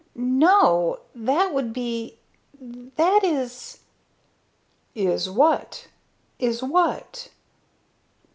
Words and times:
"No. 0.15 1.01
That 1.13 1.53
would 1.53 1.73
be 1.73 2.17
that 2.59 3.23
is...." 3.23 3.81
"Is 4.95 5.29
what? 5.29 5.89
Is 6.39 6.63
what?" 6.63 7.29